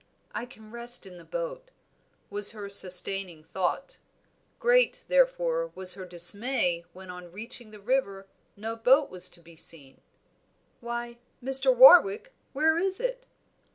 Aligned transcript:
"I 0.31 0.47
can 0.47 0.71
rest 0.71 1.05
in 1.05 1.17
the 1.17 1.23
boat," 1.23 1.69
was 2.31 2.53
her 2.53 2.69
sustaining 2.71 3.43
thought; 3.43 3.99
great 4.57 5.03
therefore 5.07 5.71
was 5.75 5.93
her 5.93 6.05
dismay 6.07 6.85
when 6.91 7.11
on 7.11 7.31
reaching 7.31 7.69
the 7.69 7.79
river 7.79 8.25
no 8.57 8.75
boat 8.75 9.11
was 9.11 9.29
to 9.29 9.39
be 9.41 9.55
seen. 9.55 10.01
"Why, 10.79 11.19
Mr. 11.43 11.71
Warwick, 11.71 12.33
where 12.51 12.79
is 12.79 12.99
it?" 12.99 13.27